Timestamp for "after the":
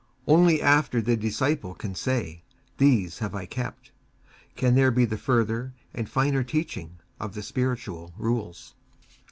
0.63-1.15